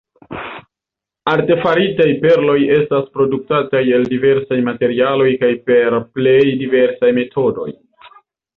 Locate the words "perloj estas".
2.23-3.05